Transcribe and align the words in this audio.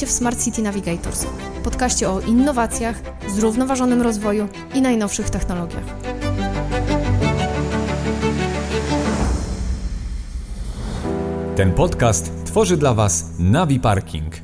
Witajcie 0.00 0.14
w 0.14 0.18
Smart 0.18 0.44
City 0.44 0.62
Navigators, 0.62 1.26
podcaście 1.64 2.10
o 2.10 2.20
innowacjach, 2.20 2.96
zrównoważonym 3.28 4.02
rozwoju 4.02 4.48
i 4.74 4.82
najnowszych 4.82 5.30
technologiach. 5.30 5.84
Ten 11.56 11.72
podcast 11.72 12.32
tworzy 12.44 12.76
dla 12.76 12.94
Was 12.94 13.30
Navi 13.38 13.80
Parking. 13.80 14.34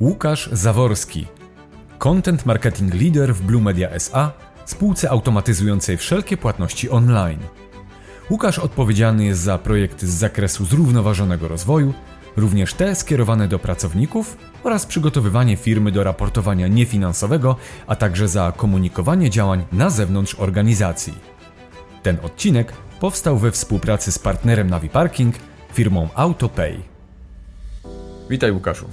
Łukasz 0.00 0.48
Zaworski, 0.52 1.26
content 1.98 2.46
marketing 2.46 2.94
leader 2.94 3.34
w 3.34 3.42
Blue 3.42 3.62
Media 3.62 3.90
SA, 3.90 4.32
spółce 4.64 5.10
automatyzującej 5.10 5.96
wszelkie 5.96 6.36
płatności 6.36 6.90
online. 6.90 7.40
Łukasz 8.30 8.58
odpowiedzialny 8.58 9.24
jest 9.24 9.40
za 9.40 9.58
projekty 9.58 10.06
z 10.06 10.10
zakresu 10.10 10.64
zrównoważonego 10.64 11.48
rozwoju, 11.48 11.94
również 12.36 12.74
te 12.74 12.94
skierowane 12.94 13.48
do 13.48 13.58
pracowników 13.58 14.36
oraz 14.64 14.86
przygotowywanie 14.86 15.56
firmy 15.56 15.92
do 15.92 16.04
raportowania 16.04 16.68
niefinansowego, 16.68 17.56
a 17.86 17.96
także 17.96 18.28
za 18.28 18.52
komunikowanie 18.56 19.30
działań 19.30 19.64
na 19.72 19.90
zewnątrz 19.90 20.34
organizacji. 20.34 21.14
Ten 22.02 22.16
odcinek 22.22 22.72
powstał 23.00 23.38
we 23.38 23.50
współpracy 23.50 24.12
z 24.12 24.18
partnerem 24.18 24.70
Navi 24.70 24.88
Parking, 24.88 25.34
firmą 25.72 26.08
AutoPay. 26.14 26.82
Witaj 28.30 28.52
Łukaszu. 28.52 28.86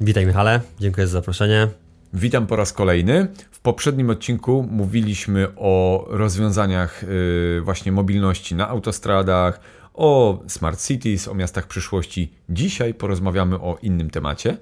Witaj 0.00 0.26
Michale, 0.26 0.60
dziękuję 0.80 1.06
za 1.06 1.12
zaproszenie. 1.12 1.68
Witam 2.14 2.46
po 2.46 2.56
raz 2.56 2.72
kolejny. 2.72 3.28
W 3.50 3.60
poprzednim 3.60 4.10
odcinku 4.10 4.68
mówiliśmy 4.70 5.48
o 5.56 6.04
rozwiązaniach 6.08 7.02
yy, 7.02 7.60
właśnie 7.60 7.92
mobilności 7.92 8.54
na 8.54 8.68
autostradach, 8.68 9.60
o 9.94 10.42
smart 10.48 10.86
cities, 10.86 11.28
o 11.28 11.34
miastach 11.34 11.66
przyszłości. 11.66 12.32
Dzisiaj 12.48 12.94
porozmawiamy 12.94 13.56
o 13.56 13.78
innym 13.82 14.10
temacie. 14.10 14.56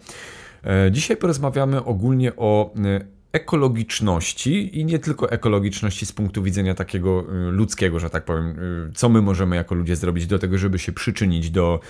E, 0.64 0.92
dzisiaj 0.92 1.16
porozmawiamy 1.16 1.84
ogólnie 1.84 2.36
o 2.36 2.70
y, 2.76 3.19
ekologiczności 3.32 4.80
i 4.80 4.84
nie 4.84 4.98
tylko 4.98 5.30
ekologiczności 5.30 6.06
z 6.06 6.12
punktu 6.12 6.42
widzenia 6.42 6.74
takiego 6.74 7.24
y, 7.48 7.50
ludzkiego, 7.50 8.00
że 8.00 8.10
tak 8.10 8.24
powiem, 8.24 8.58
y, 8.90 8.92
co 8.94 9.08
my 9.08 9.22
możemy 9.22 9.56
jako 9.56 9.74
ludzie 9.74 9.96
zrobić 9.96 10.26
do 10.26 10.38
tego, 10.38 10.58
żeby 10.58 10.78
się 10.78 10.92
przyczynić 10.92 11.50
do, 11.50 11.80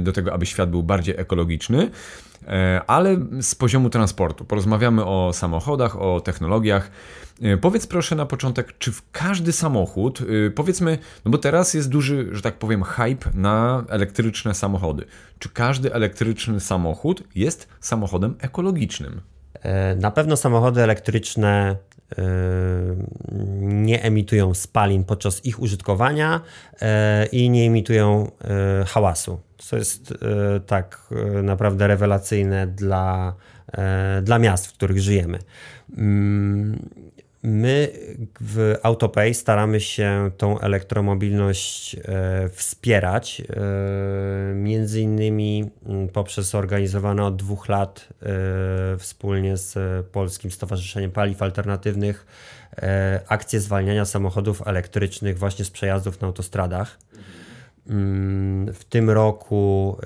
do 0.00 0.12
tego, 0.12 0.32
aby 0.32 0.46
świat 0.46 0.70
był 0.70 0.82
bardziej 0.82 1.14
ekologiczny, 1.18 1.90
e, 2.46 2.80
ale 2.86 3.16
z 3.40 3.54
poziomu 3.54 3.90
transportu. 3.90 4.44
Porozmawiamy 4.44 5.04
o 5.04 5.32
samochodach, 5.32 6.02
o 6.02 6.20
technologiach. 6.20 6.90
E, 7.42 7.56
powiedz 7.56 7.86
proszę 7.86 8.16
na 8.16 8.26
początek, 8.26 8.78
czy 8.78 8.92
w 8.92 9.10
każdy 9.12 9.52
samochód, 9.52 10.22
powiedzmy, 10.54 10.98
no 11.24 11.30
bo 11.30 11.38
teraz 11.38 11.74
jest 11.74 11.88
duży, 11.88 12.28
że 12.32 12.42
tak 12.42 12.58
powiem, 12.58 12.82
hype 12.82 13.30
na 13.34 13.84
elektryczne 13.88 14.54
samochody. 14.54 15.04
Czy 15.38 15.48
każdy 15.48 15.94
elektryczny 15.94 16.60
samochód 16.60 17.22
jest 17.34 17.68
samochodem 17.80 18.34
ekologicznym? 18.40 19.20
E, 19.62 19.94
na 19.94 20.10
pewno 20.10 20.36
samochody 20.36 20.82
elektryczne 20.82 21.76
e, 22.18 22.22
nie 23.58 24.02
emitują 24.02 24.54
spalin 24.54 25.04
podczas 25.04 25.44
ich 25.44 25.60
użytkowania 25.60 26.40
e, 26.80 27.26
i 27.26 27.50
nie 27.50 27.66
emitują 27.66 28.30
hałasu. 28.86 29.40
Co 29.58 29.76
jest 29.76 30.14
tak 30.66 31.08
naprawdę 31.42 31.86
rewelacyjne 31.86 32.66
dla, 32.66 33.34
dla 34.22 34.38
miast, 34.38 34.66
w 34.66 34.72
których 34.72 35.00
żyjemy. 35.00 35.38
My 37.42 37.92
w 38.40 38.74
AutoPay 38.82 39.34
staramy 39.34 39.80
się 39.80 40.30
tą 40.36 40.60
elektromobilność 40.60 41.94
e, 41.94 42.48
wspierać, 42.48 43.40
e, 43.40 44.54
między 44.54 45.00
innymi 45.00 45.70
mm, 45.86 46.08
poprzez 46.08 46.54
organizowane 46.54 47.24
od 47.24 47.36
dwóch 47.36 47.68
lat 47.68 48.08
e, 48.22 48.26
wspólnie 48.98 49.56
z 49.56 49.76
Polskim 50.06 50.50
Stowarzyszeniem 50.50 51.10
Paliw 51.10 51.42
Alternatywnych 51.42 52.26
akcje 53.28 53.60
zwalniania 53.60 54.04
samochodów 54.04 54.66
elektrycznych 54.66 55.38
właśnie 55.38 55.64
z 55.64 55.70
przejazdów 55.70 56.20
na 56.20 56.26
autostradach. 56.26 56.98
Mm, 57.88 58.72
w 58.72 58.84
tym 58.84 59.10
roku 59.10 59.96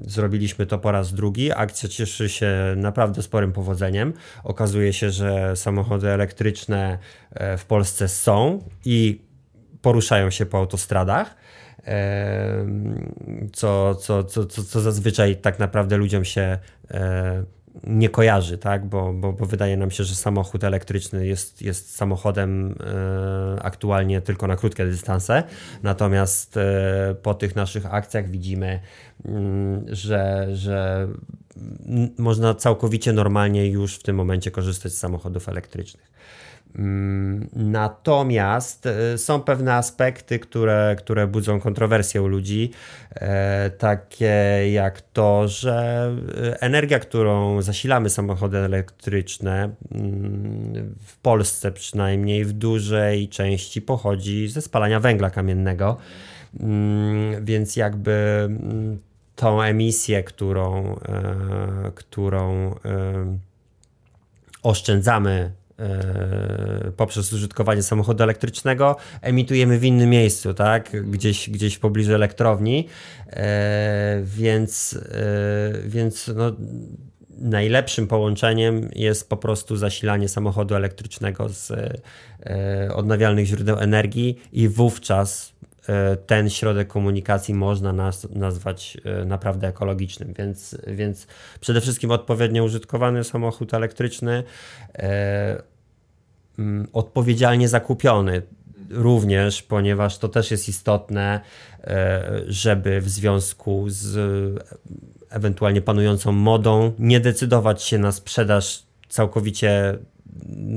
zrobiliśmy 0.00 0.66
to 0.66 0.78
po 0.78 0.92
raz 0.92 1.14
drugi. 1.14 1.52
Akcja 1.52 1.88
cieszy 1.88 2.28
się 2.28 2.74
naprawdę 2.76 3.22
sporym 3.22 3.52
powodzeniem. 3.52 4.12
Okazuje 4.44 4.92
się, 4.92 5.10
że 5.10 5.56
samochody 5.56 6.08
elektryczne 6.08 6.98
e, 7.30 7.56
w 7.56 7.64
Polsce 7.64 8.08
są 8.08 8.62
i 8.84 9.20
poruszają 9.82 10.30
się 10.30 10.46
po 10.46 10.58
autostradach. 10.58 11.36
Co, 13.52 13.94
co, 13.94 14.24
co, 14.24 14.46
co, 14.46 14.62
co 14.62 14.80
zazwyczaj 14.80 15.36
tak 15.36 15.58
naprawdę 15.58 15.96
ludziom 15.96 16.24
się 16.24 16.58
e, 16.90 17.44
nie 17.84 18.08
kojarzy, 18.08 18.58
tak? 18.58 18.86
bo, 18.86 19.12
bo, 19.12 19.32
bo 19.32 19.46
wydaje 19.46 19.76
nam 19.76 19.90
się, 19.90 20.04
że 20.04 20.14
samochód 20.14 20.64
elektryczny 20.64 21.26
jest, 21.26 21.62
jest 21.62 21.96
samochodem 21.96 22.74
e, 22.80 23.62
aktualnie 23.62 24.20
tylko 24.20 24.46
na 24.46 24.56
krótkie 24.56 24.84
dystanse. 24.84 25.42
Natomiast 25.82 26.56
e, 26.56 27.14
po 27.22 27.34
tych 27.34 27.56
naszych 27.56 27.94
akcjach 27.94 28.30
widzimy, 28.30 28.80
mm, 29.24 29.86
że, 29.88 30.48
że 30.52 31.08
można 32.18 32.54
całkowicie 32.54 33.12
normalnie 33.12 33.66
już 33.66 33.96
w 33.96 34.02
tym 34.02 34.16
momencie 34.16 34.50
korzystać 34.50 34.92
z 34.92 34.98
samochodów 34.98 35.48
elektrycznych. 35.48 36.10
Mm, 36.76 37.48
natomiast 37.52 38.86
e, 38.86 39.18
są 39.18 39.40
pewne 39.40 39.74
aspekty, 39.74 40.38
które, 40.38 40.96
które 40.98 41.26
budzą 41.26 41.60
kontrowersję 41.60 42.22
u 42.22 42.26
ludzi, 42.26 42.70
e, 43.14 43.70
takie 43.70 44.62
jak 44.72 45.00
to, 45.00 45.48
że 45.48 46.10
e, 46.38 46.62
energia, 46.62 46.98
którą 46.98 47.62
zasilamy 47.62 48.10
samochody 48.10 48.58
elektryczne, 48.58 49.70
mm, 49.92 50.94
w 51.06 51.16
Polsce 51.16 51.72
przynajmniej 51.72 52.44
w 52.44 52.52
dużej 52.52 53.28
części 53.28 53.82
pochodzi 53.82 54.48
ze 54.48 54.62
spalania 54.62 55.00
węgla 55.00 55.30
kamiennego. 55.30 55.96
Mm, 56.60 57.44
więc 57.44 57.76
jakby 57.76 58.48
tą 59.36 59.62
emisję, 59.62 60.22
którą, 60.22 60.96
którą 61.94 62.74
oszczędzamy 64.62 65.52
poprzez 66.96 67.32
użytkowanie 67.32 67.82
samochodu 67.82 68.22
elektrycznego 68.22 68.96
emitujemy 69.22 69.78
w 69.78 69.84
innym 69.84 70.10
miejscu, 70.10 70.54
tak? 70.54 71.10
Gdzieś, 71.10 71.50
gdzieś 71.50 71.74
w 71.74 71.80
pobliżu 71.80 72.14
elektrowni. 72.14 72.88
E, 73.30 74.20
więc 74.24 74.98
e, 75.12 75.88
więc 75.88 76.30
no, 76.36 76.52
najlepszym 77.38 78.06
połączeniem 78.06 78.88
jest 78.94 79.28
po 79.28 79.36
prostu 79.36 79.76
zasilanie 79.76 80.28
samochodu 80.28 80.74
elektrycznego 80.74 81.48
z 81.48 81.72
odnawialnych 82.94 83.46
źródeł 83.46 83.78
energii 83.78 84.38
i 84.52 84.68
wówczas 84.68 85.57
ten 86.26 86.50
środek 86.50 86.88
komunikacji 86.88 87.54
można 87.54 87.92
nas, 87.92 88.28
nazwać 88.30 88.96
naprawdę 89.26 89.68
ekologicznym, 89.68 90.34
więc, 90.38 90.78
więc 90.86 91.26
przede 91.60 91.80
wszystkim 91.80 92.10
odpowiednio 92.10 92.64
użytkowany 92.64 93.24
samochód 93.24 93.74
elektryczny, 93.74 94.42
mm, 96.58 96.88
odpowiedzialnie 96.92 97.68
zakupiony 97.68 98.42
również, 98.90 99.62
ponieważ 99.62 100.18
to 100.18 100.28
też 100.28 100.50
jest 100.50 100.68
istotne, 100.68 101.40
żeby 102.46 103.00
w 103.00 103.08
związku 103.08 103.84
z 103.88 104.18
ewentualnie 105.30 105.80
panującą 105.80 106.32
modą 106.32 106.92
nie 106.98 107.20
decydować 107.20 107.82
się 107.82 107.98
na 107.98 108.12
sprzedaż 108.12 108.82
całkowicie 109.08 109.98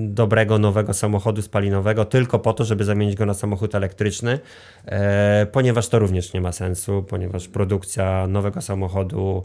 dobrego, 0.08 0.60
nowego 0.60 0.94
samochodu 0.94 1.42
spalinowego 1.42 2.06
tylko 2.06 2.40
po 2.40 2.54
to, 2.54 2.66
żeby 2.66 2.84
zamienić 2.84 3.16
go 3.16 3.26
na 3.26 3.34
samochód 3.34 3.76
elektryczny, 3.76 4.40
e, 4.86 5.48
ponieważ 5.52 5.88
to 5.88 6.00
również 6.00 6.34
nie 6.34 6.42
ma 6.42 6.52
sensu, 6.52 7.04
ponieważ 7.04 7.48
produkcja 7.48 8.28
nowego 8.28 8.62
samochodu 8.62 9.44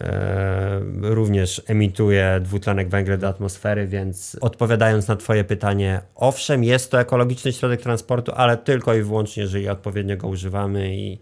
e, 0.00 0.80
również 1.00 1.62
emituje 1.66 2.40
dwutlenek 2.42 2.88
węgla 2.88 3.16
do 3.16 3.28
atmosfery, 3.28 3.86
więc 3.86 4.36
odpowiadając 4.40 5.08
na 5.08 5.16
Twoje 5.16 5.44
pytanie, 5.44 6.00
owszem, 6.14 6.64
jest 6.64 6.90
to 6.90 7.00
ekologiczny 7.00 7.52
środek 7.52 7.80
transportu, 7.80 8.32
ale 8.34 8.56
tylko 8.56 8.94
i 8.94 9.02
wyłącznie, 9.02 9.42
jeżeli 9.42 9.68
odpowiednio 9.68 10.16
go 10.16 10.28
używamy 10.28 10.96
i 10.96 11.18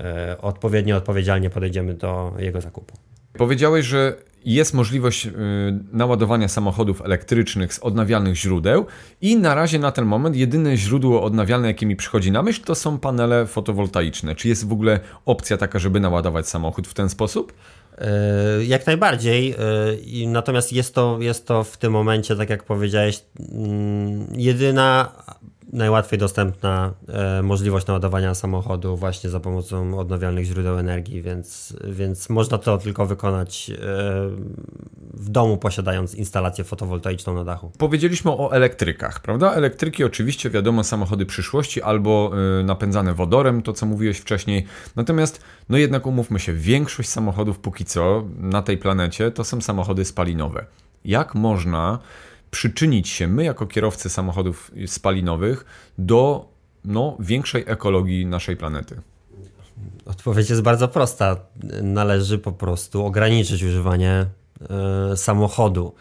e, 0.00 0.36
odpowiednio 0.40 0.96
odpowiedzialnie 0.96 1.50
podejdziemy 1.50 1.94
do 1.94 2.32
jego 2.38 2.60
zakupu. 2.60 2.96
Powiedziałeś, 3.32 3.86
że 3.86 4.16
jest 4.44 4.74
możliwość 4.74 5.26
y, 5.26 5.30
naładowania 5.92 6.48
samochodów 6.48 7.00
elektrycznych 7.00 7.74
z 7.74 7.78
odnawialnych 7.78 8.36
źródeł 8.36 8.86
i 9.20 9.36
na 9.36 9.54
razie 9.54 9.78
na 9.78 9.92
ten 9.92 10.04
moment 10.04 10.36
jedyne 10.36 10.76
źródło 10.76 11.22
odnawialne, 11.22 11.68
jakie 11.68 11.86
mi 11.86 11.96
przychodzi 11.96 12.32
na 12.32 12.42
myśl, 12.42 12.62
to 12.64 12.74
są 12.74 12.98
panele 12.98 13.46
fotowoltaiczne. 13.46 14.34
Czy 14.34 14.48
jest 14.48 14.68
w 14.68 14.72
ogóle 14.72 15.00
opcja 15.26 15.56
taka, 15.56 15.78
żeby 15.78 16.00
naładować 16.00 16.48
samochód 16.48 16.88
w 16.88 16.94
ten 16.94 17.08
sposób? 17.08 17.52
E, 17.98 18.64
jak 18.64 18.86
najbardziej. 18.86 19.50
E, 19.50 19.56
natomiast 20.26 20.72
jest 20.72 20.94
to, 20.94 21.18
jest 21.20 21.46
to 21.46 21.64
w 21.64 21.76
tym 21.76 21.92
momencie, 21.92 22.36
tak 22.36 22.50
jak 22.50 22.64
powiedziałeś, 22.64 23.20
mm, 23.52 24.26
jedyna 24.36 25.12
najłatwiej 25.72 26.18
dostępna 26.18 26.94
e, 27.08 27.42
możliwość 27.42 27.86
naładowania 27.86 28.34
samochodu 28.34 28.96
właśnie 28.96 29.30
za 29.30 29.40
pomocą 29.40 29.98
odnawialnych 29.98 30.44
źródeł 30.44 30.78
energii, 30.78 31.22
więc, 31.22 31.76
więc 31.84 32.28
można 32.28 32.58
to 32.58 32.78
tylko 32.78 33.06
wykonać 33.06 33.70
e, 33.70 33.76
w 35.14 35.28
domu, 35.28 35.56
posiadając 35.56 36.14
instalację 36.14 36.64
fotowoltaiczną 36.64 37.34
na 37.34 37.44
dachu. 37.44 37.72
Powiedzieliśmy 37.78 38.30
o 38.30 38.52
elektrykach, 38.52 39.20
prawda? 39.20 39.52
Elektryki 39.52 40.04
oczywiście 40.04 40.50
wiadomo 40.50 40.84
samochody 40.84 41.26
przyszłości 41.26 41.82
albo 41.82 42.32
y, 42.60 42.64
napędzane 42.64 43.14
wodorem, 43.14 43.62
to 43.62 43.72
co 43.72 43.86
mówiłeś 43.86 44.18
wcześniej. 44.18 44.66
Natomiast 44.96 45.42
no 45.68 45.78
jednak 45.78 46.06
umówmy 46.06 46.38
się, 46.38 46.52
większość 46.52 47.08
samochodów 47.08 47.58
póki 47.58 47.84
co 47.84 48.24
na 48.38 48.62
tej 48.62 48.78
planecie 48.78 49.30
to 49.30 49.44
są 49.44 49.60
samochody 49.60 50.04
spalinowe. 50.04 50.64
Jak 51.04 51.34
można 51.34 51.98
przyczynić 52.52 53.08
się 53.08 53.28
my 53.28 53.44
jako 53.44 53.66
kierowcy 53.66 54.08
samochodów 54.10 54.70
spalinowych 54.86 55.64
do 55.98 56.48
no, 56.84 57.16
większej 57.20 57.64
ekologii 57.66 58.26
naszej 58.26 58.56
planety? 58.56 59.00
Odpowiedź 60.06 60.50
jest 60.50 60.62
bardzo 60.62 60.88
prosta. 60.88 61.36
Należy 61.82 62.38
po 62.38 62.52
prostu 62.52 63.06
ograniczyć 63.06 63.62
używanie 63.62 64.26
y, 65.12 65.16
samochodu. 65.16 65.94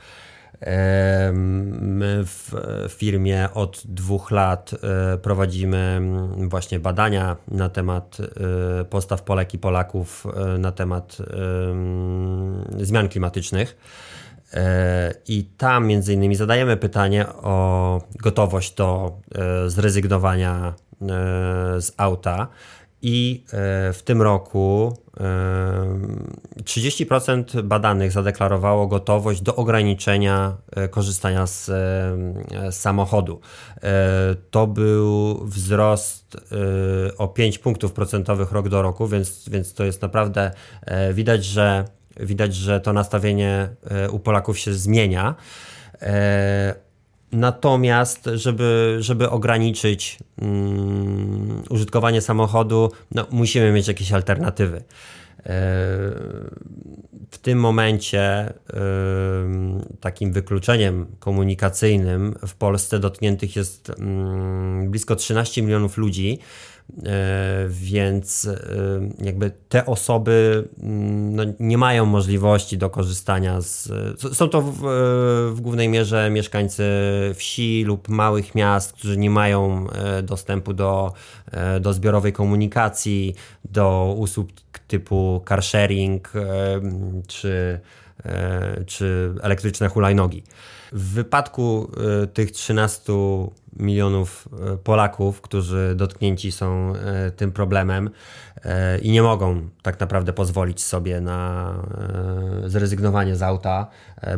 My 1.82 2.24
w 2.26 2.54
firmie 2.90 3.50
od 3.54 3.84
dwóch 3.86 4.32
lat 4.32 4.72
e, 4.74 5.18
prowadzimy 5.18 6.02
właśnie 6.38 6.80
badania 6.80 7.38
na 7.48 7.70
temat 7.70 8.18
e, 8.20 8.86
postaw 8.86 9.24
Polek 9.24 9.54
i 9.54 9.58
Polaków 9.58 10.26
e, 10.26 10.58
na 10.58 10.72
temat 10.72 11.18
zmian 12.80 13.10
klimatycznych. 13.10 13.78
I 15.28 15.44
tam 15.58 15.88
między 15.88 16.14
innymi 16.14 16.36
zadajemy 16.36 16.78
pytanie 16.78 17.28
o 17.28 18.02
gotowość 18.24 18.76
do 18.76 19.18
zrezygnowania 19.68 20.74
z 21.80 21.92
auta. 21.98 22.48
I 23.02 23.44
w 23.94 24.00
tym 24.06 24.22
roku 24.22 24.94
30% 26.64 27.62
badanych 27.62 28.12
zadeklarowało 28.12 28.88
gotowość 28.88 29.42
do 29.42 29.56
ograniczenia 29.56 30.58
e, 30.76 30.88
korzystania 30.88 31.48
z, 31.48 31.70
e, 31.70 32.72
samochodu. 32.72 33.40
E, 33.84 34.36
to 34.52 34.68
był 34.68 35.46
wzrost 35.46 36.38
o 37.18 37.28
5 37.28 37.58
punktów 37.58 37.94
procentowych 37.94 38.52
rok 38.52 38.70
do 38.70 38.82
roku, 38.82 39.08
więc, 39.08 39.50
więc 39.50 39.74
to 39.74 39.84
jest 39.84 40.02
naprawdę 40.02 40.52
widać, 41.14 41.46
że 41.46 41.86
widać, 42.20 42.56
że 42.56 42.82
to 42.82 42.94
nastawienie 42.94 43.70
u 44.12 44.20
Polaków 44.20 44.60
się 44.60 44.74
zmienia. 44.74 45.36
Natomiast, 47.32 48.30
żeby, 48.34 48.98
żeby 49.00 49.30
ograniczyć 49.30 50.20
um, 50.42 51.64
użytkowanie 51.70 52.22
samochodu, 52.22 52.92
no, 53.12 53.28
musimy 53.32 53.72
mieć 53.72 53.88
jakieś 53.88 54.12
alternatywy. 54.12 54.84
W 57.32 57.38
tym 57.42 57.60
momencie 57.60 58.54
takim 60.00 60.34
wykluczeniem 60.34 61.06
komunikacyjnym 61.20 62.36
w 62.48 62.56
Polsce 62.56 63.00
dotkniętych 63.00 63.56
jest 63.56 63.92
blisko 64.88 65.16
13 65.16 65.62
milionów 65.62 65.98
ludzi, 65.98 66.40
E, 67.06 67.66
więc 67.70 68.50
jakby 69.22 69.52
te 69.70 69.86
osoby 69.86 70.68
no, 71.32 71.44
nie 71.60 71.78
mają 71.78 72.06
możliwości 72.06 72.78
do 72.78 72.90
korzystania 72.90 73.62
z. 73.62 73.90
Są 74.34 74.50
to 74.50 74.62
w, 74.62 74.78
w, 75.56 75.62
głównej 75.62 75.90
mierze 75.90 76.30
mieszkańcy 76.30 76.84
wsi 77.36 77.84
lub 77.88 78.10
małych 78.10 78.56
miast, 78.56 78.94
którzy 78.94 79.18
nie 79.18 79.30
mają 79.30 79.88
e, 79.90 80.24
dostępu 80.24 80.74
do, 80.74 81.14
do 81.82 81.94
zbiorowej 81.94 82.34
komunikacji, 82.34 83.36
do 83.66 84.16
usług 84.18 84.50
typu 84.80 85.44
car 85.50 85.64
sharing 85.64 86.32
czy, 87.28 87.80
czy 88.86 89.34
elektryczne 89.42 89.90
hulajnogi. 89.90 90.44
W 90.92 91.14
wypadku 91.14 91.92
tych 92.34 92.52
13 92.52 93.14
milionów 93.76 94.48
e, 94.74 94.78
Polaków, 94.78 95.42
którzy 95.42 95.94
dotknięci 95.96 96.52
są 96.52 96.94
e, 96.96 97.32
tym 97.32 97.52
problemem 97.52 98.10
e, 98.64 99.00
i 99.00 99.12
nie 99.12 99.24
mogą 99.24 99.70
tak 99.82 100.00
naprawdę 100.00 100.34
pozwolić 100.34 100.84
sobie 100.84 101.22
na 101.22 101.74
zrezygnowanie 102.66 103.36
z 103.36 103.42
auta, 103.42 103.88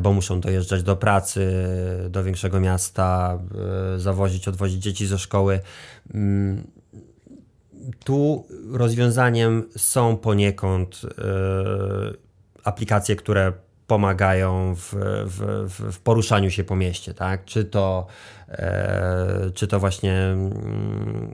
bo 0.01 0.13
muszą 0.13 0.41
dojeżdżać 0.41 0.83
do 0.83 0.95
pracy, 0.95 1.67
do 2.09 2.23
większego 2.23 2.59
miasta, 2.59 3.39
zawozić, 3.97 4.47
odwozić 4.47 4.83
dzieci 4.83 5.07
ze 5.07 5.19
szkoły. 5.19 5.59
Tu 8.05 8.47
rozwiązaniem 8.71 9.69
są 9.77 10.17
poniekąd 10.17 11.01
aplikacje, 12.63 13.15
które 13.15 13.53
pomagają 13.87 14.75
w, 14.75 14.93
w, 15.25 15.67
w, 15.93 15.99
poruszaniu 15.99 16.49
się 16.51 16.63
po 16.63 16.75
mieście, 16.75 17.13
tak? 17.13 17.45
Czy 17.45 17.65
to, 17.65 18.07
e, 18.49 19.51
czy 19.53 19.67
to 19.67 19.79
właśnie 19.79 20.13
mm, 20.13 21.33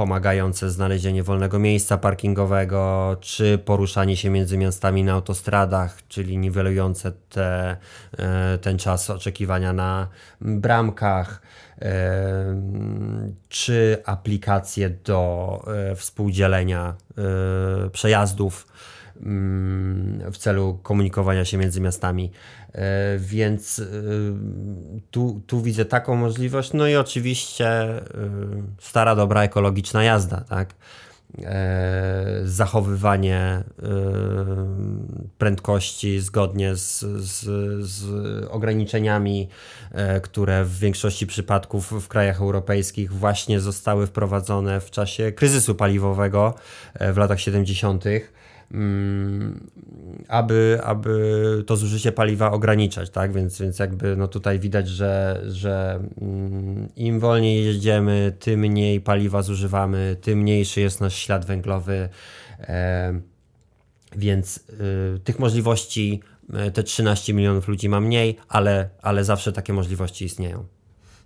pomagające 0.00 0.70
znalezienie 0.70 1.22
wolnego 1.22 1.58
miejsca 1.58 1.98
parkingowego, 1.98 3.16
czy 3.20 3.58
poruszanie 3.58 4.16
się 4.16 4.30
między 4.30 4.58
miastami 4.58 5.04
na 5.04 5.12
autostradach, 5.12 5.98
czyli 6.08 6.38
niwelujące 6.38 7.12
te, 7.28 7.76
e, 8.18 8.58
ten 8.58 8.78
czas 8.78 9.10
oczekiwania 9.10 9.72
na 9.72 10.08
bramkach, 10.40 11.42
e, 11.82 12.62
czy 13.48 14.02
aplikacje 14.04 14.90
do 14.90 15.62
e, 15.90 15.96
współdzielenia 15.96 16.94
przejazdów 17.92 18.66
w 20.32 20.36
celu 20.38 20.78
komunikowania 20.82 21.44
się 21.44 21.58
między 21.58 21.80
miastami. 21.80 22.30
E, 22.72 23.18
więc 23.18 23.78
e, 23.78 23.84
tu, 25.10 25.42
tu 25.46 25.62
widzę 25.62 25.84
taką 25.84 26.16
możliwość. 26.16 26.72
No 26.72 26.88
i 26.88 26.96
oczywiście 26.96 27.68
e, 27.68 28.02
stara, 28.80 29.16
dobra, 29.16 29.42
ekologiczna 29.42 30.04
jazda, 30.04 30.40
tak? 30.40 30.74
zachowywanie 32.44 33.64
prędkości 35.38 36.20
zgodnie 36.20 36.76
z, 36.76 37.00
z, 37.00 37.44
z, 37.86 38.04
ograniczeniami, 38.50 39.48
które 40.22 40.64
w 40.64 40.78
większości 40.78 41.26
przypadków 41.26 42.04
w 42.04 42.08
krajach 42.08 42.40
europejskich 42.40 43.12
właśnie 43.12 43.60
zostały 43.60 44.06
wprowadzone 44.06 44.80
w 44.80 44.90
czasie 44.90 45.32
kryzysu 45.32 45.74
paliwowego 45.74 46.54
w 47.00 47.16
latach 47.16 47.40
70 47.40 48.04
Mm, 48.04 48.39
aby, 50.28 50.80
aby 50.84 51.64
to 51.66 51.76
zużycie 51.76 52.12
paliwa 52.12 52.50
ograniczać, 52.50 53.10
tak? 53.10 53.32
Więc, 53.32 53.60
więc 53.60 53.78
jakby 53.78 54.16
no 54.16 54.28
tutaj 54.28 54.58
widać, 54.58 54.88
że, 54.88 55.42
że 55.48 56.00
mm, 56.20 56.88
im 56.96 57.20
wolniej 57.20 57.64
jedziemy, 57.64 58.32
tym 58.38 58.60
mniej 58.60 59.00
paliwa 59.00 59.42
zużywamy, 59.42 60.16
tym 60.20 60.38
mniejszy 60.38 60.80
jest 60.80 61.00
nasz 61.00 61.14
ślad 61.14 61.46
węglowy. 61.46 62.08
E, 62.60 63.20
więc 64.16 64.64
y, 65.16 65.18
tych 65.24 65.38
możliwości 65.38 66.20
y, 66.68 66.70
te 66.70 66.82
13 66.82 67.34
milionów 67.34 67.68
ludzi 67.68 67.88
ma 67.88 68.00
mniej, 68.00 68.36
ale, 68.48 68.88
ale 69.02 69.24
zawsze 69.24 69.52
takie 69.52 69.72
możliwości 69.72 70.24
istnieją. 70.24 70.64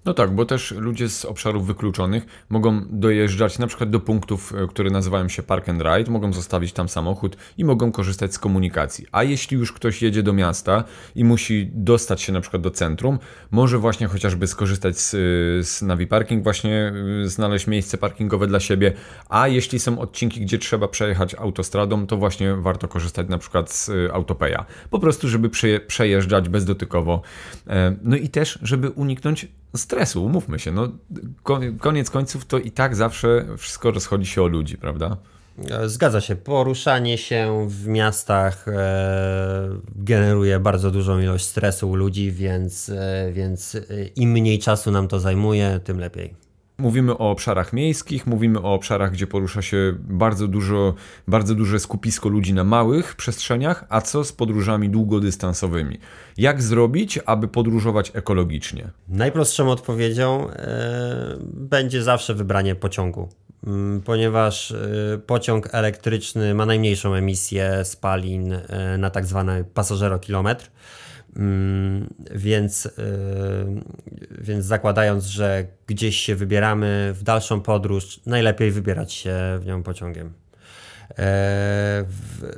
No 0.05 0.15
tak, 0.15 0.35
bo 0.35 0.45
też 0.45 0.71
ludzie 0.71 1.09
z 1.09 1.25
obszarów 1.25 1.67
wykluczonych 1.67 2.27
mogą 2.49 2.81
dojeżdżać 2.91 3.59
na 3.59 3.67
przykład 3.67 3.91
do 3.91 4.01
punktów, 4.01 4.55
e, 4.55 4.67
które 4.67 4.91
nazywają 4.91 5.29
się 5.29 5.43
park 5.43 5.69
and 5.69 5.83
ride, 5.83 6.11
mogą 6.11 6.33
zostawić 6.33 6.73
tam 6.73 6.89
samochód 6.89 7.37
i 7.59 7.65
mogą 7.65 7.93
korzystać 7.93 8.35
z 8.35 8.39
komunikacji. 8.39 9.07
A 9.13 9.23
jeśli 9.23 9.57
już 9.57 9.73
ktoś 9.73 10.03
jedzie 10.03 10.23
do 10.23 10.33
miasta 10.33 10.85
i 11.15 11.25
musi 11.25 11.71
dostać 11.73 12.23
się 12.23 12.33
na 12.33 12.41
przykład 12.41 12.63
do 12.63 12.71
centrum, 12.71 13.19
może 13.51 13.79
właśnie 13.79 14.07
chociażby 14.07 14.47
skorzystać 14.47 14.99
z, 14.99 15.11
z 15.69 15.83
Navi 15.83 16.07
Parking, 16.07 16.45
właśnie 16.45 16.93
e, 17.25 17.29
znaleźć 17.29 17.67
miejsce 17.67 17.99
parkingowe 17.99 18.47
dla 18.47 18.61
siebie, 18.61 18.93
a 19.29 19.49
jeśli 19.49 19.79
są 19.79 19.99
odcinki, 19.99 20.41
gdzie 20.41 20.59
trzeba 20.59 20.89
przejechać 20.89 21.35
autostradą, 21.35 22.07
to 22.07 22.17
właśnie 22.17 22.55
warto 22.55 22.89
korzystać 22.89 23.29
na 23.29 23.39
przykład 23.39 23.73
z 23.73 23.89
e, 23.89 24.13
Autopeja. 24.13 24.65
Po 24.91 24.99
prostu, 24.99 25.29
żeby 25.29 25.51
przejeżdżać 25.87 26.49
bezdotykowo. 26.49 27.23
No 28.03 28.17
i 28.17 28.29
też, 28.29 28.59
żeby 28.63 28.91
uniknąć 28.91 29.49
stresu, 29.77 30.25
umówmy 30.25 30.59
się. 30.59 30.73
No, 30.73 30.89
koniec 31.79 32.11
końców 32.11 32.45
to 32.45 32.59
i 32.59 32.71
tak 32.71 32.97
zawsze 32.97 33.47
wszystko 33.59 33.91
rozchodzi 33.91 34.27
się 34.27 34.43
o 34.43 34.47
ludzi, 34.47 34.79
prawda? 34.79 35.17
Zgadza 35.87 36.21
się. 36.21 36.37
Poruszanie 36.37 37.19
się 37.19 37.67
w 37.69 37.87
miastach 37.87 38.69
e, 38.69 39.69
generuje 39.97 40.61
bardzo 40.61 40.91
dużą 40.91 41.21
ilość 41.21 41.45
stresu 41.45 41.91
u 41.91 41.95
ludzi, 41.95 42.33
więc, 42.33 42.89
e, 42.89 43.33
więc 43.33 43.75
e, 43.75 43.81
im 44.17 44.31
mniej 44.31 44.59
czasu 44.59 44.91
nam 44.91 45.09
to 45.09 45.21
zajmuje, 45.21 45.81
tym 45.85 45.99
lepiej. 45.99 46.44
Mówimy 46.79 47.13
o 47.13 47.31
obszarach 47.31 47.73
miejskich, 47.73 48.27
mówimy 48.27 48.61
o 48.61 48.75
obszarach, 48.75 49.13
gdzie 49.13 49.27
porusza 49.27 49.63
się 49.63 49.95
bardzo 49.99 50.49
dużo, 50.49 50.95
bardzo 51.29 51.55
duże 51.55 51.81
skupisko 51.81 52.29
ludzi 52.29 52.55
na 52.55 52.65
małych 52.65 53.17
przestrzeniach, 53.17 53.85
a 53.89 54.01
co 54.01 54.25
z 54.25 54.33
podróżami 54.33 54.91
długodystansowymi? 54.91 55.99
Jak 56.37 56.63
zrobić, 56.63 57.19
aby 57.27 57.49
podróżować 57.49 58.11
ekologicznie? 58.15 58.91
Najprostszą 59.09 59.71
odpowiedzią 59.71 60.51
e, 60.51 61.37
będzie 61.43 62.03
zawsze 62.03 62.35
wybranie 62.35 62.75
pociągu, 62.75 63.29
mm, 63.67 64.01
ponieważ 64.01 64.71
e, 64.71 65.19
pociąg 65.27 65.69
elektryczny 65.73 66.55
ma 66.55 66.67
najmniejszą 66.67 67.15
emisję 67.15 67.85
spalin 67.85 68.53
e, 68.53 68.99
na 68.99 69.11
tak 69.11 69.27
zwany 69.27 69.65
pasażerokilometr. 69.75 70.65
Mm, 70.65 71.05
więc, 72.35 72.87
y, 72.87 72.91
więc 74.31 74.65
zakładając, 74.65 75.25
że 75.25 75.67
gdzieś 75.87 76.17
się 76.17 76.37
wybieramy 76.37 77.13
w 77.15 77.23
dalszą 77.23 77.61
podróż, 77.61 78.21
najlepiej 78.27 78.71
wybierać 78.71 79.13
się 79.13 79.35
w 79.61 79.67
nią 79.67 79.83
pociągiem. 79.83 80.33
E, 81.11 81.15
w 82.09 82.55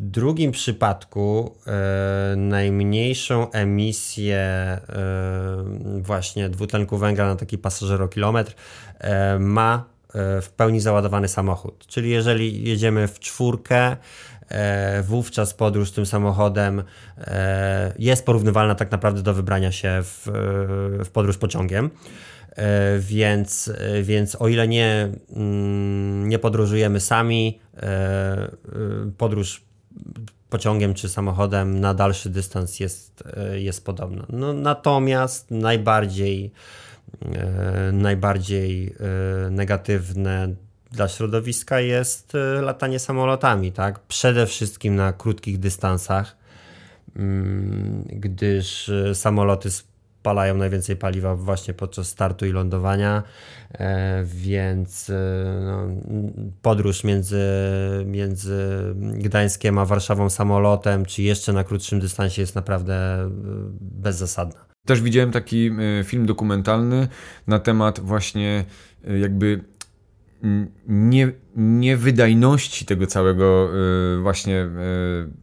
drugim 0.00 0.52
przypadku 0.52 1.56
e, 1.66 2.36
najmniejszą 2.36 3.50
emisję 3.50 4.38
e, 4.38 4.80
właśnie 6.00 6.48
dwutlenku 6.48 6.98
węgla 6.98 7.26
na 7.26 7.36
taki 7.36 7.58
pasażerokilometr 7.58 8.54
ma 9.38 9.84
w 10.42 10.48
pełni 10.56 10.80
załadowany 10.80 11.28
samochód. 11.28 11.86
Czyli 11.86 12.10
jeżeli 12.10 12.68
jedziemy 12.68 13.08
w 13.08 13.18
czwórkę, 13.18 13.96
wówczas 15.02 15.54
podróż 15.54 15.90
tym 15.90 16.06
samochodem 16.06 16.82
e, 17.18 17.92
jest 17.98 18.26
porównywalna 18.26 18.74
tak 18.74 18.90
naprawdę 18.90 19.22
do 19.22 19.34
wybrania 19.34 19.72
się 19.72 19.98
w, 20.02 20.28
w 21.04 21.10
podróż 21.10 21.38
pociągiem. 21.38 21.90
E, 22.50 22.98
więc, 22.98 23.72
więc 24.02 24.36
o 24.36 24.48
ile 24.48 24.68
nie, 24.68 25.08
mm, 25.36 26.28
nie 26.28 26.38
podróżujemy 26.38 27.00
sami, 27.00 27.60
podróż 29.18 29.64
pociągiem 30.48 30.94
czy 30.94 31.08
samochodem 31.08 31.80
na 31.80 31.94
dalszy 31.94 32.30
dystans 32.30 32.80
jest, 32.80 33.24
jest 33.52 33.84
podobna. 33.84 34.26
No, 34.28 34.52
natomiast 34.52 35.50
najbardziej, 35.50 36.52
najbardziej 37.92 38.94
negatywne 39.50 40.54
dla 40.92 41.08
środowiska 41.08 41.80
jest 41.80 42.34
y, 42.34 42.62
latanie 42.62 42.98
samolotami, 42.98 43.72
tak? 43.72 44.00
Przede 44.00 44.46
wszystkim 44.46 44.94
na 44.94 45.12
krótkich 45.12 45.58
dystansach, 45.58 46.36
mm, 47.16 48.04
gdyż 48.06 48.88
y, 48.88 49.14
samoloty 49.14 49.70
spalają 49.70 50.56
najwięcej 50.56 50.96
paliwa 50.96 51.36
właśnie 51.36 51.74
podczas 51.74 52.08
startu 52.08 52.46
i 52.46 52.52
lądowania, 52.52 53.22
e, 53.72 54.24
więc 54.24 55.08
y, 55.08 55.14
no, 55.64 55.88
podróż 56.62 57.04
między, 57.04 57.42
między 58.06 58.58
Gdańskiem 58.94 59.78
a 59.78 59.84
Warszawą 59.84 60.30
samolotem, 60.30 61.06
czy 61.06 61.22
jeszcze 61.22 61.52
na 61.52 61.64
krótszym 61.64 62.00
dystansie 62.00 62.42
jest 62.42 62.54
naprawdę 62.54 63.28
bezzasadna. 63.80 64.64
Też 64.86 65.00
widziałem 65.00 65.30
taki 65.30 65.70
film 66.04 66.26
dokumentalny 66.26 67.08
na 67.46 67.58
temat 67.58 68.00
właśnie 68.00 68.64
jakby 69.20 69.64
nie, 70.88 71.32
niewydajności 71.56 72.86
tego 72.86 73.06
całego 73.06 73.70
y, 74.18 74.20
właśnie 74.20 74.64
y, 74.64 74.68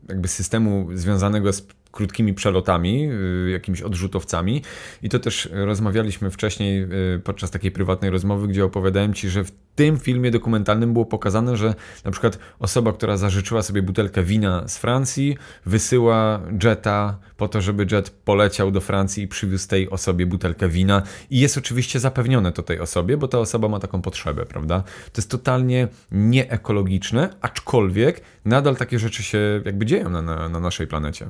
jakby 0.09 0.27
systemu 0.27 0.87
związanego 0.93 1.53
z 1.53 1.67
krótkimi 1.97 2.33
przelotami, 2.33 3.09
y, 3.45 3.49
jakimiś 3.51 3.81
odrzutowcami. 3.81 4.61
I 5.03 5.09
to 5.09 5.19
też 5.19 5.49
rozmawialiśmy 5.51 6.31
wcześniej 6.31 6.83
y, 7.15 7.19
podczas 7.23 7.51
takiej 7.51 7.71
prywatnej 7.71 8.11
rozmowy, 8.11 8.47
gdzie 8.47 8.65
opowiadałem 8.65 9.13
Ci, 9.13 9.29
że 9.29 9.43
w 9.43 9.51
tym 9.75 9.97
filmie 9.97 10.31
dokumentalnym 10.31 10.93
było 10.93 11.05
pokazane, 11.05 11.57
że 11.57 11.75
na 12.05 12.11
przykład 12.11 12.39
osoba, 12.59 12.93
która 12.93 13.17
zażyczyła 13.17 13.61
sobie 13.61 13.81
butelkę 13.81 14.23
wina 14.23 14.67
z 14.67 14.77
Francji, 14.77 15.37
wysyła 15.65 16.41
jeta 16.63 17.19
po 17.37 17.47
to, 17.47 17.61
żeby 17.61 17.85
jet 17.91 18.09
poleciał 18.09 18.71
do 18.71 18.81
Francji 18.81 19.23
i 19.23 19.27
przywiózł 19.27 19.67
tej 19.67 19.89
osobie 19.89 20.25
butelkę 20.25 20.69
wina. 20.69 21.01
I 21.29 21.39
jest 21.39 21.57
oczywiście 21.57 21.99
zapewnione 21.99 22.51
to 22.51 22.63
tej 22.63 22.79
osobie, 22.79 23.17
bo 23.17 23.27
ta 23.27 23.39
osoba 23.39 23.67
ma 23.67 23.79
taką 23.79 24.01
potrzebę, 24.01 24.45
prawda? 24.45 24.83
To 25.13 25.21
jest 25.21 25.31
totalnie 25.31 25.87
nieekologiczne, 26.11 27.29
aczkolwiek 27.41 28.21
nadal 28.45 28.75
takie 28.75 28.99
rzeczy 28.99 29.23
się 29.23 29.61
jakby 29.65 29.85
dzieją 29.85 30.09
na, 30.09 30.21
na, 30.21 30.49
na 30.49 30.59
naszej 30.59 30.87
planecie. 30.87 31.27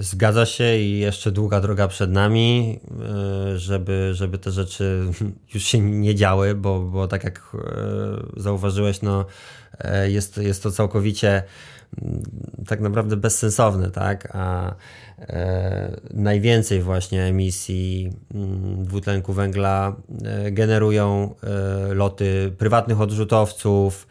Zgadza 0.00 0.46
się 0.46 0.76
i 0.76 0.98
jeszcze 0.98 1.32
długa 1.32 1.60
droga 1.60 1.88
przed 1.88 2.10
nami, 2.10 2.80
e, 3.54 3.58
żeby, 3.58 4.10
żeby 4.14 4.38
te 4.38 4.50
rzeczy 4.50 5.02
już 5.54 5.62
się 5.62 5.80
nie 5.80 6.14
działy, 6.14 6.54
bo, 6.54 6.80
bo 6.80 7.08
tak 7.08 7.24
jak 7.24 7.42
e, 7.54 8.40
zauważyłeś, 8.40 9.02
no, 9.02 9.24
e, 9.78 10.10
jest, 10.10 10.36
jest 10.36 10.62
to 10.62 10.70
całkowicie 10.70 11.42
mm, 12.02 12.22
tak 12.66 12.80
naprawdę 12.80 13.16
bezsensowne, 13.16 13.90
tak? 13.90 14.28
A 14.32 14.74
e, 15.18 16.00
najwięcej 16.14 16.82
właśnie 16.82 17.22
emisji 17.22 18.12
mm, 18.34 18.84
dwutlenku 18.84 19.32
węgla 19.32 19.96
generują 20.50 21.34
loty 21.94 22.52
prywatnych 22.58 23.00
odrzutowców, 23.00 24.06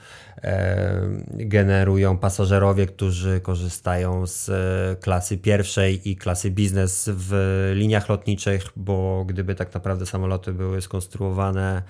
generują 1.32 2.18
pasażerowie, 2.18 2.86
którzy 2.86 3.40
korzystają 3.40 4.28
z 4.28 4.50
e, 4.50 4.96
klasy 5.02 5.38
pierwszej 5.38 6.10
i 6.10 6.16
klasy 6.16 6.52
biznes 6.52 7.10
w 7.14 7.72
liniach 7.76 8.10
lotniczych, 8.10 8.64
bo 8.76 9.26
gdyby 9.28 9.56
tak 9.56 9.74
naprawdę 9.74 10.06
samoloty 10.06 10.54
były 10.54 10.82
skonstruowane 10.82 11.82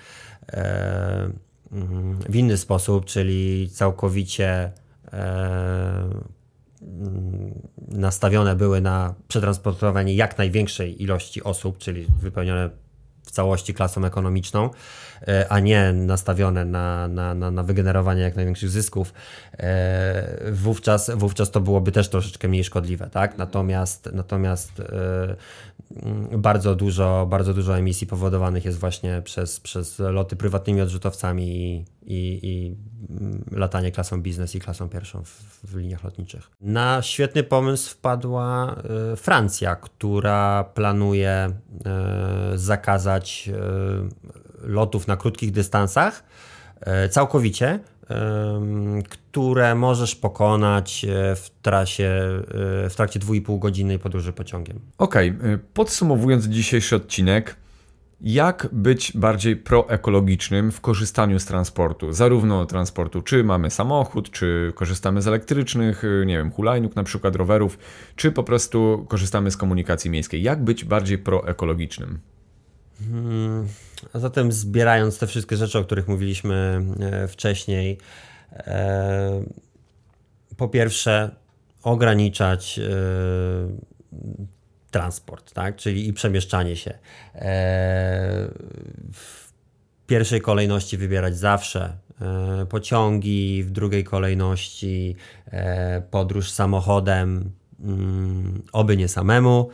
e, 0.52 1.30
mm, 1.72 2.18
w 2.28 2.36
inny 2.36 2.56
sposób, 2.56 3.04
czyli 3.04 3.70
całkowicie 3.70 4.72
nastawione 7.88 8.56
były 8.56 8.80
na 8.80 9.14
przetransportowanie 9.28 10.14
jak 10.14 10.38
największej 10.38 11.02
ilości 11.02 11.42
osób, 11.42 11.78
czyli 11.78 12.06
wypełnione 12.20 12.70
w 13.22 13.30
całości 13.30 13.74
klasą 13.74 14.04
ekonomiczną, 14.04 14.70
E, 15.28 15.46
a 15.48 15.60
nie 15.60 15.92
nastawione 15.92 16.64
na, 16.64 17.08
na, 17.08 17.34
na, 17.34 17.50
na 17.50 17.62
wygenerowanie 17.62 18.22
jak 18.22 18.36
największych 18.36 18.70
zysków, 18.70 19.12
e, 19.58 20.52
wówczas, 20.52 21.10
wówczas 21.16 21.50
to 21.50 21.60
byłoby 21.60 21.92
też 21.92 22.08
troszeczkę 22.08 22.48
mniej 22.48 22.64
szkodliwe. 22.64 23.10
Tak? 23.10 23.38
Natomiast, 23.38 24.08
natomiast 24.12 24.80
e, 24.80 25.36
bardzo 26.38 26.74
dużo, 26.74 27.26
bardzo 27.30 27.54
dużo 27.54 27.78
emisji 27.78 28.06
powodowanych 28.06 28.64
jest 28.64 28.78
właśnie 28.78 29.22
przez, 29.24 29.60
przez 29.60 29.98
loty 29.98 30.36
prywatnymi 30.36 30.80
odrzutowcami 30.80 31.56
i, 31.56 31.84
i, 32.06 32.40
i 32.42 32.76
latanie 33.56 33.92
klasą 33.92 34.22
biznes 34.22 34.54
i 34.54 34.60
klasą 34.60 34.88
pierwszą 34.88 35.24
w, 35.24 35.28
w, 35.64 35.76
liniach 35.76 36.04
lotniczych. 36.04 36.50
Na 36.60 37.02
świetny 37.02 37.42
pomysł 37.42 37.90
wpadła 37.90 38.76
Francja, 39.16 39.76
która 39.76 40.64
planuje 40.64 41.50
zakazać 42.54 43.50
lotów 44.62 45.06
na 45.06 45.16
krótkich 45.16 45.52
dystansach 45.52 46.24
całkowicie, 47.10 47.80
które 49.08 49.74
możesz 49.74 50.14
pokonać 50.14 51.06
w 51.36 51.50
trasie, 51.62 52.10
w 52.90 52.92
trakcie 52.96 53.20
2,5 53.20 53.58
godzinnej 53.58 53.98
podróży 53.98 54.32
pociągiem. 54.32 54.80
Okej, 54.98 55.34
okay. 55.38 55.58
podsumowując 55.74 56.44
dzisiejszy 56.44 56.96
odcinek, 56.96 57.56
jak 58.22 58.68
być 58.72 59.12
bardziej 59.14 59.56
proekologicznym 59.56 60.72
w 60.72 60.80
korzystaniu 60.80 61.38
z 61.38 61.44
transportu, 61.44 62.12
zarówno 62.12 62.66
transportu, 62.66 63.22
czy 63.22 63.44
mamy 63.44 63.70
samochód, 63.70 64.30
czy 64.30 64.72
korzystamy 64.74 65.22
z 65.22 65.28
elektrycznych, 65.28 66.02
nie 66.26 66.36
wiem, 66.36 66.50
hulajnóg, 66.50 66.96
na 66.96 67.04
przykład 67.04 67.36
rowerów, 67.36 67.78
czy 68.16 68.32
po 68.32 68.42
prostu 68.42 69.06
korzystamy 69.08 69.50
z 69.50 69.56
komunikacji 69.56 70.10
miejskiej. 70.10 70.42
Jak 70.42 70.64
być 70.64 70.84
bardziej 70.84 71.18
proekologicznym? 71.18 72.18
Hmm, 73.10 73.66
a 74.12 74.18
zatem 74.18 74.52
zbierając 74.52 75.18
te 75.18 75.26
wszystkie 75.26 75.56
rzeczy, 75.56 75.78
o 75.78 75.84
których 75.84 76.08
mówiliśmy 76.08 76.84
e, 77.00 77.28
wcześniej, 77.28 77.98
e, 78.52 79.44
po 80.56 80.68
pierwsze 80.68 81.30
ograniczać 81.82 82.78
e, 82.78 82.82
transport, 84.92 85.52
tak? 85.52 85.76
czyli 85.76 86.08
i 86.08 86.12
przemieszczanie 86.12 86.76
się. 86.76 86.98
W 89.12 89.52
pierwszej 90.06 90.40
kolejności 90.40 90.96
wybierać 90.98 91.36
zawsze 91.36 91.96
pociągi, 92.68 93.62
w 93.64 93.70
drugiej 93.70 94.04
kolejności 94.04 95.16
podróż 96.10 96.50
samochodem, 96.50 97.50
mm, 97.80 98.62
oby 98.72 98.96
nie 98.96 99.08
samemu 99.08 99.70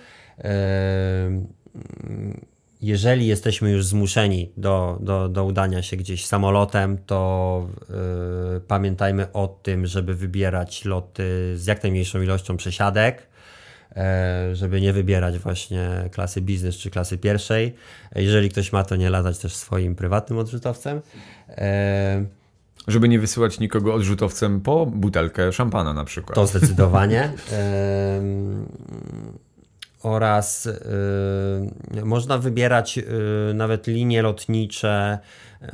jeżeli 2.81 3.27
jesteśmy 3.27 3.71
już 3.71 3.87
zmuszeni 3.87 4.53
do, 4.57 4.99
do, 5.01 5.29
do 5.29 5.45
udania 5.45 5.83
się 5.83 5.97
gdzieś 5.97 6.27
samolotem, 6.27 6.99
to 7.07 7.69
pamiętajmy 8.69 9.33
o 9.33 9.49
tym, 9.49 9.87
żeby 9.87 10.15
wybierać 10.15 10.85
loty 10.85 11.53
z 11.57 11.67
jak 11.67 11.83
najmniejszą 11.83 12.23
ilością 12.23 12.57
przesiadek, 12.57 13.23
e, 13.23 13.38
żeby 14.52 14.80
nie 14.80 14.92
wybierać 14.92 15.38
właśnie 15.38 15.88
klasy 16.12 16.40
biznes 16.40 16.76
czy 16.76 16.90
klasy 16.90 17.18
pierwszej. 17.18 17.75
Jeżeli 18.14 18.49
ktoś 18.49 18.73
ma, 18.73 18.85
to 18.85 18.97
nie 18.97 19.11
latać 19.11 19.38
też 19.38 19.57
swoim 19.57 19.95
prywatnym 19.95 20.38
odrzutowcem. 20.38 21.00
E, 21.49 22.25
żeby 22.88 23.09
nie 23.09 23.18
wysyłać 23.18 23.61
nikogo 23.61 23.95
odrzutowcem 23.95 24.61
po 24.61 24.87
butelkę 24.87 25.52
szampana 25.52 25.92
na 25.92 26.04
przykład. 26.04 26.35
To 26.35 26.47
zdecydowanie. 26.47 27.33
oraz 30.02 30.66
y, 30.66 32.04
można 32.04 32.38
wybierać 32.38 32.99
y, 32.99 33.04
nawet 33.54 33.87
linie 33.87 34.23
lotnicze, 34.23 35.18
y, 35.62 35.68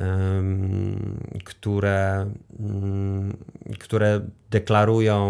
które, 1.45 2.31
które 3.79 4.21
deklarują 4.51 5.21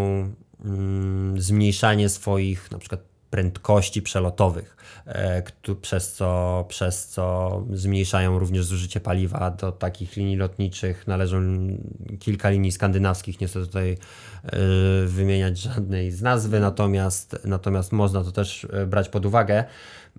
zmniejszanie 1.37 2.09
swoich 2.09 2.71
na 2.71 2.79
przykład 2.79 3.01
prędkości 3.31 4.03
przelotowych, 4.03 4.77
e, 5.07 5.43
przez 5.81 6.13
co, 6.13 6.65
przez 6.69 7.07
co 7.09 7.67
zmniejszają 7.73 8.39
również 8.39 8.65
zużycie 8.65 9.01
paliwa. 9.01 9.51
Do 9.51 9.73
takich 9.73 10.17
linii 10.17 10.37
lotniczych 10.37 11.07
należą 11.07 11.41
kilka 12.21 12.51
linii 12.51 12.73
skandynawskich, 12.73 13.41
nie 13.41 13.47
chcę 13.47 13.61
tutaj 13.61 13.93
e, 13.93 13.97
wymieniać 15.07 15.59
żadnej 15.59 16.11
z 16.11 16.23
nazwy, 16.23 16.61
natomiast, 16.61 17.37
natomiast 17.45 17.93
można 17.93 18.25
to 18.25 18.33
też 18.33 18.67
e, 18.73 18.87
brać 18.87 19.09
pod 19.09 19.27
uwagę. 19.27 19.65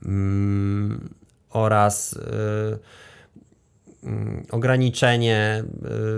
Mm, 0.05 1.09
oraz 1.49 2.19
Mm, 2.19 2.79
ograniczenie 4.51 5.63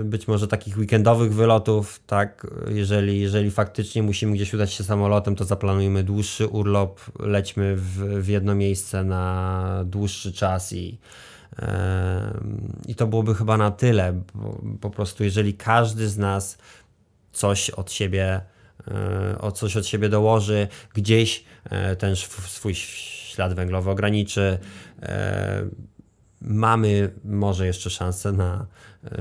y, 0.00 0.04
być 0.04 0.28
może 0.28 0.48
takich 0.48 0.78
weekendowych 0.78 1.34
wylotów, 1.34 2.00
tak, 2.06 2.46
jeżeli, 2.68 3.20
jeżeli 3.20 3.50
faktycznie 3.50 4.02
musimy 4.02 4.32
gdzieś 4.32 4.54
udać 4.54 4.72
się 4.72 4.84
samolotem, 4.84 5.36
to 5.36 5.44
zaplanujmy 5.44 6.04
dłuższy 6.04 6.46
urlop, 6.46 7.00
lećmy 7.18 7.76
w, 7.76 8.22
w 8.22 8.28
jedno 8.28 8.54
miejsce 8.54 9.04
na 9.04 9.82
dłuższy 9.86 10.32
czas 10.32 10.72
i, 10.72 10.98
i 12.86 12.94
to 12.94 13.06
byłoby 13.06 13.34
chyba 13.34 13.56
na 13.56 13.70
tyle, 13.70 14.22
po 14.80 14.90
prostu 14.90 15.24
jeżeli 15.24 15.54
każdy 15.54 16.08
z 16.08 16.18
nas 16.18 16.58
coś 17.32 17.70
od 17.70 17.92
siebie 17.92 18.40
e, 18.88 19.38
o 19.40 19.52
coś 19.52 19.76
od 19.76 19.86
siebie 19.86 20.08
dołoży, 20.08 20.68
gdzieś 20.94 21.44
e, 21.70 21.96
ten 21.96 22.16
swój 22.46 22.74
ślad 22.74 23.54
węglowy 23.54 23.90
ograniczy, 23.90 24.58
e, 25.02 25.64
mamy 26.40 27.10
może 27.24 27.66
jeszcze 27.66 27.90
szansę 27.90 28.32
na, 28.32 28.66
e, 29.04 29.16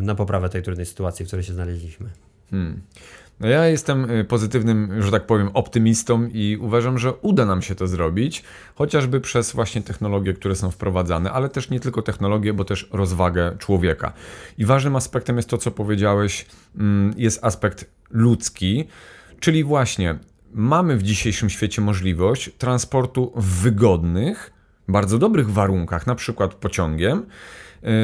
na 0.00 0.14
poprawę 0.14 0.48
tej 0.48 0.62
trudnej 0.62 0.86
sytuacji, 0.86 1.24
w 1.24 1.28
której 1.28 1.44
się 1.44 1.52
znaleźliśmy. 1.52 2.10
Hmm. 2.50 2.80
No 3.40 3.48
ja 3.48 3.66
jestem 3.66 4.10
e, 4.10 4.24
pozytywnym, 4.24 5.02
że 5.02 5.10
tak 5.10 5.26
powiem, 5.26 5.50
optymistą 5.54 6.28
i 6.32 6.56
uważam, 6.60 6.98
że 6.98 7.12
uda 7.12 7.46
nam 7.46 7.62
się 7.62 7.74
to 7.74 7.86
zrobić, 7.86 8.42
chociażby 8.74 9.20
przez 9.20 9.52
właśnie 9.52 9.82
technologie, 9.82 10.34
które 10.34 10.56
są 10.56 10.70
wprowadzane, 10.70 11.32
ale 11.32 11.48
też 11.48 11.70
nie 11.70 11.80
tylko 11.80 12.02
technologie, 12.02 12.52
bo 12.52 12.64
też 12.64 12.88
rozwagę 12.92 13.56
człowieka. 13.58 14.12
I 14.58 14.64
ważnym 14.64 14.96
aspektem 14.96 15.36
jest 15.36 15.48
to, 15.48 15.58
co 15.58 15.70
powiedziałeś, 15.70 16.46
mm, 16.76 17.14
jest 17.16 17.44
aspekt 17.44 17.84
ludzki, 18.10 18.88
czyli 19.40 19.64
właśnie 19.64 20.18
mamy 20.52 20.96
w 20.96 21.02
dzisiejszym 21.02 21.50
świecie 21.50 21.82
możliwość 21.82 22.50
transportu 22.58 23.32
w 23.36 23.44
wygodnych, 23.44 24.52
bardzo 24.92 25.18
dobrych 25.18 25.50
warunkach, 25.50 26.06
na 26.06 26.14
przykład 26.14 26.54
pociągiem, 26.54 27.26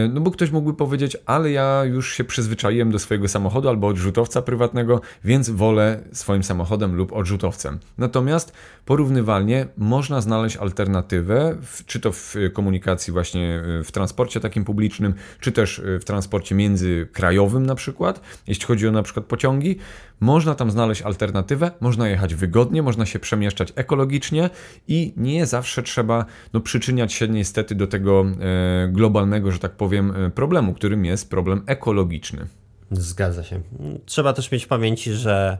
no 0.08 0.20
bo 0.20 0.30
ktoś 0.30 0.50
mógłby 0.50 0.74
powiedzieć, 0.74 1.16
ale 1.26 1.50
ja 1.50 1.84
już 1.84 2.14
się 2.14 2.24
przyzwyczaiłem 2.24 2.90
do 2.90 2.98
swojego 2.98 3.28
samochodu 3.28 3.68
albo 3.68 3.86
odrzutowca 3.86 4.42
prywatnego, 4.42 5.00
więc 5.24 5.50
wolę 5.50 6.00
swoim 6.12 6.42
samochodem 6.42 6.94
lub 6.94 7.12
odrzutowcem. 7.12 7.78
Natomiast 7.98 8.52
porównywalnie 8.84 9.66
można 9.76 10.20
znaleźć 10.20 10.56
alternatywę, 10.56 11.56
czy 11.86 12.00
to 12.00 12.12
w 12.12 12.34
komunikacji 12.52 13.12
właśnie 13.12 13.62
e, 13.80 13.84
w 13.84 13.92
transporcie 13.92 14.40
takim 14.40 14.64
publicznym, 14.64 15.14
czy 15.40 15.52
też 15.52 15.78
e, 15.78 15.98
w 15.98 16.04
transporcie 16.04 16.54
międzykrajowym 16.54 17.66
na 17.66 17.74
przykład, 17.74 18.20
jeśli 18.46 18.66
chodzi 18.66 18.88
o 18.88 18.92
na 18.92 19.02
przykład 19.02 19.26
pociągi, 19.26 19.76
można 20.20 20.54
tam 20.54 20.70
znaleźć 20.70 21.02
alternatywę, 21.02 21.70
można 21.80 22.08
jechać 22.08 22.34
wygodnie, 22.34 22.82
można 22.82 23.06
się 23.06 23.18
przemieszczać 23.18 23.72
ekologicznie 23.76 24.50
i 24.88 25.12
nie 25.16 25.46
zawsze 25.46 25.82
trzeba 25.82 26.24
no, 26.52 26.60
przyczyniać 26.60 27.12
się 27.12 27.28
niestety 27.28 27.74
do 27.74 27.86
tego 27.86 28.26
e, 28.40 28.88
globalnego, 28.88 29.52
że 29.52 29.58
tak 29.58 29.65
powiem, 29.68 30.12
e, 30.16 30.30
problemu, 30.30 30.74
którym 30.74 31.04
jest 31.04 31.30
problem 31.30 31.62
ekologiczny. 31.66 32.46
Zgadza 32.90 33.44
się. 33.44 33.60
Trzeba 34.04 34.32
też 34.32 34.52
mieć 34.52 34.64
w 34.64 34.68
pamięci, 34.68 35.12
że 35.12 35.58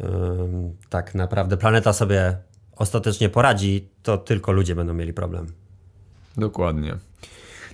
yy, 0.00 0.06
tak 0.88 1.14
naprawdę 1.14 1.56
planeta 1.56 1.92
sobie 1.92 2.36
ostatecznie 2.76 3.28
poradzi, 3.28 3.88
to 4.02 4.18
tylko 4.18 4.52
ludzie 4.52 4.74
będą 4.74 4.94
mieli 4.94 5.12
problem. 5.12 5.46
Dokładnie. 6.36 6.96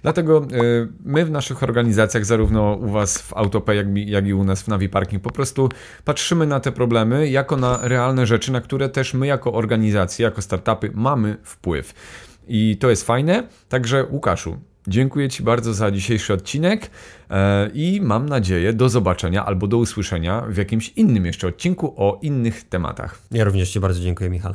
Dlatego 0.02 0.46
y, 0.52 0.88
my 1.04 1.24
w 1.24 1.30
naszych 1.30 1.62
organizacjach, 1.62 2.24
zarówno 2.24 2.74
u 2.74 2.90
Was 2.90 3.18
w 3.18 3.36
Autopay, 3.36 3.76
jak, 3.76 3.86
jak 3.96 4.26
i 4.26 4.34
u 4.34 4.44
nas 4.44 4.62
w 4.62 4.68
Navi 4.68 4.88
Parking, 4.88 5.22
po 5.22 5.30
prostu 5.30 5.68
patrzymy 6.04 6.46
na 6.46 6.60
te 6.60 6.72
problemy 6.72 7.28
jako 7.28 7.56
na 7.56 7.78
realne 7.82 8.26
rzeczy, 8.26 8.52
na 8.52 8.60
które 8.60 8.88
też 8.88 9.14
my 9.14 9.26
jako 9.26 9.52
organizacje, 9.52 10.24
jako 10.24 10.42
startupy 10.42 10.90
mamy 10.94 11.36
wpływ. 11.42 11.94
I 12.48 12.76
to 12.80 12.90
jest 12.90 13.06
fajne. 13.06 13.48
Także 13.68 14.06
Łukaszu, 14.10 14.60
Dziękuję 14.86 15.28
Ci 15.28 15.42
bardzo 15.42 15.74
za 15.74 15.90
dzisiejszy 15.90 16.32
odcinek 16.32 16.90
e, 17.30 17.70
i 17.74 18.00
mam 18.00 18.28
nadzieję 18.28 18.72
do 18.72 18.88
zobaczenia 18.88 19.46
albo 19.46 19.66
do 19.66 19.78
usłyszenia 19.78 20.42
w 20.48 20.56
jakimś 20.56 20.88
innym 20.88 21.26
jeszcze 21.26 21.46
odcinku 21.46 21.94
o 21.96 22.18
innych 22.22 22.68
tematach. 22.68 23.18
Ja 23.30 23.44
również 23.44 23.70
Ci 23.70 23.80
bardzo 23.80 24.00
dziękuję, 24.00 24.30
Michale. 24.30 24.54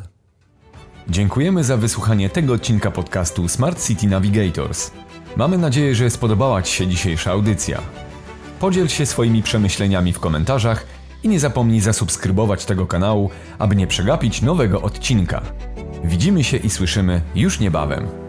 Dziękujemy 1.09 1.63
za 1.63 1.77
wysłuchanie 1.77 2.29
tego 2.29 2.53
odcinka 2.53 2.91
podcastu 2.91 3.47
Smart 3.47 3.87
City 3.87 4.07
Navigators. 4.07 4.91
Mamy 5.37 5.57
nadzieję, 5.57 5.95
że 5.95 6.09
spodobała 6.09 6.61
Ci 6.61 6.75
się 6.75 6.87
dzisiejsza 6.87 7.31
audycja. 7.31 7.81
Podziel 8.59 8.87
się 8.87 9.05
swoimi 9.05 9.43
przemyśleniami 9.43 10.13
w 10.13 10.19
komentarzach 10.19 10.85
i 11.23 11.29
nie 11.29 11.39
zapomnij 11.39 11.79
zasubskrybować 11.79 12.65
tego 12.65 12.87
kanału, 12.87 13.29
aby 13.59 13.75
nie 13.75 13.87
przegapić 13.87 14.41
nowego 14.41 14.81
odcinka. 14.81 15.41
Widzimy 16.03 16.43
się 16.43 16.57
i 16.57 16.69
słyszymy 16.69 17.21
już 17.35 17.59
niebawem. 17.59 18.26